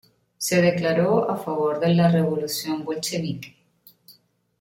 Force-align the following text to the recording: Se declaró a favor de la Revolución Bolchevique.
Se 0.39 0.63
declaró 0.63 1.29
a 1.29 1.37
favor 1.37 1.79
de 1.79 1.89
la 1.93 2.07
Revolución 2.09 2.83
Bolchevique. 2.83 3.55